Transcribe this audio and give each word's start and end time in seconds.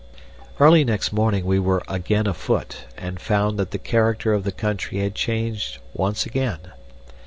Early 0.59 0.83
next 0.83 1.13
morning 1.13 1.45
we 1.45 1.59
were 1.59 1.83
again 1.87 2.25
afoot, 2.25 2.85
and 2.97 3.19
found 3.21 3.59
that 3.59 3.69
the 3.69 3.77
character 3.77 4.33
of 4.33 4.43
the 4.45 4.51
country 4.51 4.97
had 4.97 5.13
changed 5.13 5.77
once 5.93 6.25
again. 6.25 6.71